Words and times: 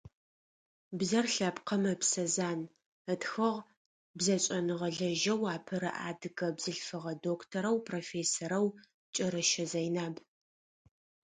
«Бзэр 0.97 1.25
лъэпкъым 1.35 1.83
ыпсэ 1.93 2.23
зан»,- 2.35 2.71
ытхыгъ 3.13 3.61
бзэшӏэныгъэлэжьэу 4.17 5.41
апэрэ 5.55 5.91
адыгэ 6.07 6.47
бзылъфыгъэ 6.55 7.13
докторэу 7.25 7.77
профессорэу 7.87 8.67
Кӏэрэщэ 9.15 9.65
Зэйнаб. 9.71 10.15